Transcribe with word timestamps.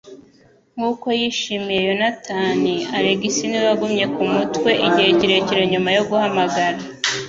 Nkuko 0.75 1.05
yishimiye 1.19 1.81
Yonatani, 1.89 2.73
Alex 2.97 3.23
niwe 3.47 3.63
wagumye 3.69 4.05
kumutwe 4.13 4.71
igihe 4.87 5.09
kirekire 5.17 5.63
nyuma 5.71 5.89
yo 5.97 6.03
guhamagara. 6.09 6.77